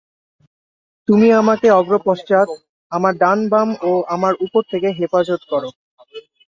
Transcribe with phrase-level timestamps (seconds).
[1.07, 2.47] তুমি আমাকে অগ্র-পশ্চাৎ,
[2.91, 5.63] আমার ডান-বাম ও আমার উপর থেকে হেফাজত কর।